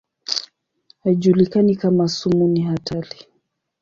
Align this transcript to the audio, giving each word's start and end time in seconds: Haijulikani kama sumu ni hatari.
Haijulikani 1.03 1.75
kama 1.75 2.07
sumu 2.07 2.47
ni 2.47 2.61
hatari. 2.61 3.25